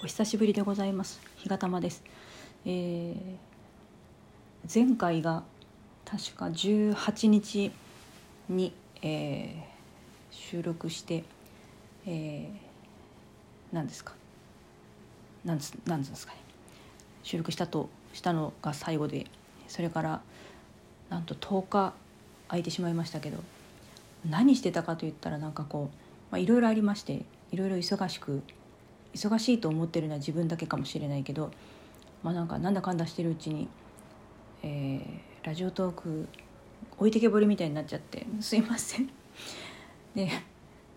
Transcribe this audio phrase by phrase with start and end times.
[0.00, 1.20] お久しぶりでございます。
[1.36, 2.04] 日がたまです、
[2.64, 3.14] えー、
[4.72, 5.42] 前回が
[6.04, 7.72] 確か18日
[8.48, 8.72] に、
[9.02, 11.24] えー、収録して、
[12.06, 14.14] えー、何ですか？
[15.44, 16.38] 何つ何ですかね？
[17.24, 19.26] 収録したとしたのが最後で
[19.66, 20.20] それから
[21.10, 21.92] なんと10日
[22.46, 23.38] 空いてしまいましたけど
[24.28, 25.90] 何してたかといったらなんかこ
[26.32, 28.42] ういろいろありましていろいろ忙しく
[29.18, 31.50] 忙しいと思ってるのは自分だけかもしれないけど
[32.22, 33.68] まあなんかなんだかんだしてるうちに、
[34.62, 36.28] えー、ラジオトーク
[36.98, 39.10] 置いてけぼりみたいになっちゃってすいません。
[40.14, 40.30] で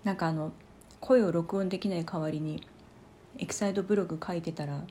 [0.04, 0.52] なんかあの
[1.00, 2.64] 声を録音できない代わりに
[3.40, 4.84] エキサイドブログ書いてたら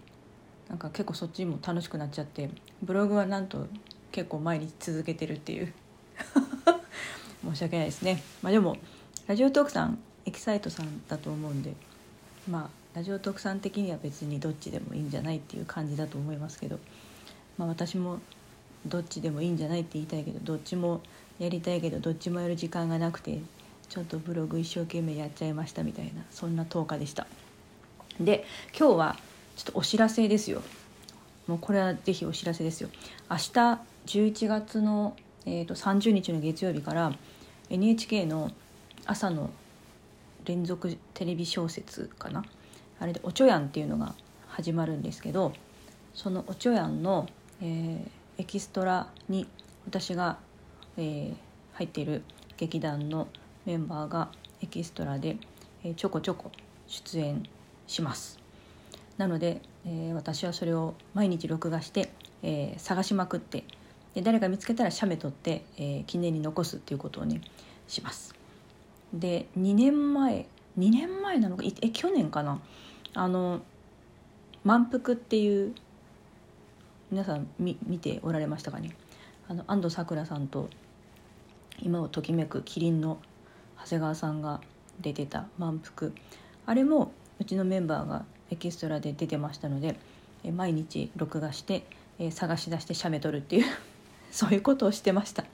[0.68, 2.50] なんか結構そっちも楽しくなっちゃって
[2.82, 3.68] ブログはなんと
[4.10, 5.72] 結構毎日続けてるっていう
[7.44, 8.76] 申し訳ないですねまあでも
[9.26, 11.74] ラジオトークさんエキサイトさんだと思うんで
[12.48, 16.78] まあラジオ特産的には別にどっちでもいいんじゃないっていう感じだと思いますけど、
[17.56, 18.18] まあ、私も
[18.86, 21.00] どっちでもいいんじゃないって言いたいけどどっちも
[21.38, 23.38] やりたいけどどっちもやる時間がなくて
[23.88, 27.26] ちょっとブログ一生懸命やっちゃいましたみたいなそんな10日でした。
[28.20, 28.44] で
[28.76, 29.16] 今日は
[29.56, 30.62] ちょっとお知らせですよ。
[31.46, 32.88] もうこれは是非お知らせですよ。
[33.30, 35.16] 明日11月の、
[35.46, 37.12] えーと、30日の月曜日から
[37.68, 38.50] NHK の
[39.06, 39.50] 朝の
[40.44, 42.44] 連続テレビ小説かな？
[43.00, 44.14] あれで「おちょやん」っていうのが
[44.48, 45.52] 始まるんですけど
[46.14, 47.28] その「おちょやんの」
[47.62, 49.46] えー、エキストラに
[49.86, 50.38] 私が、
[50.96, 51.34] えー、
[51.74, 52.22] 入っている
[52.56, 53.28] 劇団の
[53.66, 54.30] メンバーが
[54.62, 55.36] エキストラで、
[55.82, 56.50] えー、ちょこちょこ
[56.86, 57.42] 出演
[57.86, 58.38] します。
[59.18, 62.10] なので、えー、私はそれを毎日録画して、
[62.42, 63.64] えー、探しまくって
[64.14, 67.40] で誰か見つけたら写メ撮って、えー、記念に残すっていうことをね
[67.86, 68.34] します。
[69.12, 70.46] で2年前
[70.78, 72.60] 2年前なのかえ去年かな？
[73.14, 73.60] あの
[74.64, 75.74] 満腹っていう
[77.10, 78.94] 皆さん見見ておられましたかね？
[79.48, 80.68] あの安藤サクラさんと
[81.82, 83.18] 今をときめくキリンの
[83.82, 84.60] 長谷川さんが
[85.00, 86.12] 出てた「満腹」
[86.66, 89.96] あれもうちのメンバーがエキストラで出てましたので
[90.52, 91.84] 毎日録画して、
[92.30, 93.64] 探し出して写メ撮るっていう
[94.32, 95.44] そういうことをしてました。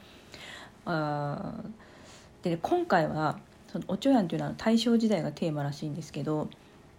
[0.84, 1.55] あ
[2.43, 6.49] で今回はそのおちょやんというのは大正時代がテーマらしいんですけど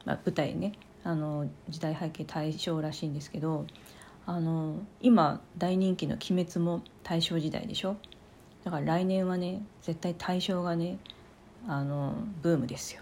[0.07, 0.71] まあ、舞台ね
[1.03, 3.67] あの時代背景大正らしいんですけど
[4.25, 7.97] あの今大人気の「鬼滅」も大正時代でしょ？
[8.63, 10.97] だから来年はね絶対大正がね
[11.67, 13.01] あのブームですよ。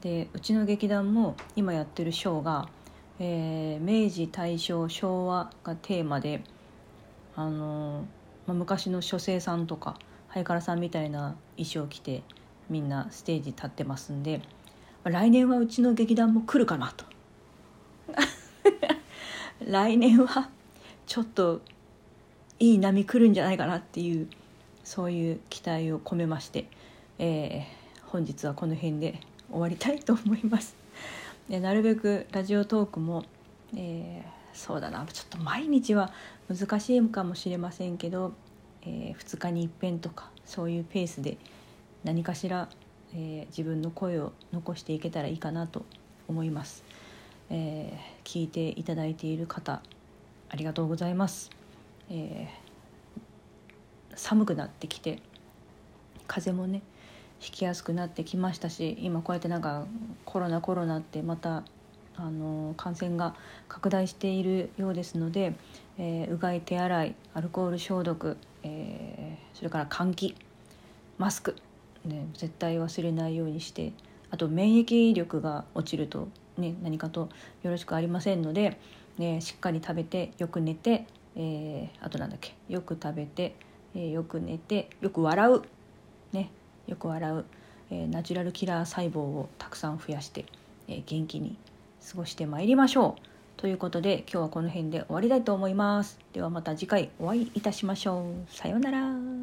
[0.00, 2.68] でうちの劇団も今やってるショーが、
[3.20, 6.42] えー、明治大正昭和がテーマで
[7.36, 8.04] あの、
[8.46, 9.96] まあ、昔の書生さんとか
[10.28, 12.22] ハイカラさんみたいな衣装を着て
[12.68, 14.40] みんなステージ立ってますんで
[15.04, 17.04] 来年はうちの劇団も来るかなと
[19.66, 20.50] 来年は
[21.06, 21.60] ちょっと
[22.58, 24.28] いい波来るんじゃないかなっていう
[24.84, 26.66] そういう期待を込めまして、
[27.18, 29.20] えー、本日はこの辺で
[29.50, 30.76] 終わりたいと思います。
[31.48, 33.24] でなるべくラジオトークも、
[33.76, 36.12] えー、そうだなちょっと毎日は
[36.48, 38.32] 難しいかもしれませんけど、
[38.82, 41.36] えー、2日にいっぺんとかそういうペースで
[42.04, 42.68] 何かしら
[43.14, 45.84] えー、自分の声を残していけたらいいかなと
[46.28, 46.84] 思います、
[47.50, 49.82] えー、聞いていただいている方
[50.48, 51.50] ありがとうございます、
[52.10, 55.20] えー、寒くなってきて
[56.26, 56.82] 風もね
[57.38, 59.86] ひきやすくなってきましたし今こうやってなんか
[60.24, 61.64] コロナコロナってまた
[62.16, 63.34] あの感染が
[63.68, 65.54] 拡大しているようですので、
[65.98, 70.34] えー、うがい手洗いアルコール消毒、えー、それから換気
[71.18, 71.56] マスク
[72.04, 73.92] ね、絶対忘れないようにして
[74.30, 77.28] あと免疫力が落ちると、ね、何かと
[77.62, 78.80] よろしくありませんので、
[79.18, 83.54] ね、しっかり食べてよく寝て、えー、あとなんだっけよく食べて、
[83.94, 85.62] えー、よく寝てよく笑う、
[86.32, 86.50] ね、
[86.86, 87.44] よく笑う、
[87.90, 90.46] えー、ナチュラルキラー細胞をたくさん増やして、
[90.88, 91.56] え、元気に
[92.10, 93.22] 過ごしてまいりましょう。
[93.58, 96.18] ということで今日はこの辺で終わりたいと思います。
[96.32, 98.52] ではまた次回お会いいたしましょう。
[98.52, 99.41] さようなら。